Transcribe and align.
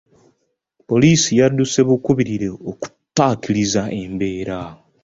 Poliisi 0.89 1.29
yadduse 1.39 1.79
bukubirire 1.87 2.49
okutaakiriza 2.71 3.81
embeera. 4.01 4.59